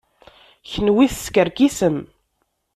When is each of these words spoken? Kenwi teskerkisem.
Kenwi 0.69 1.05
teskerkisem. 1.11 1.97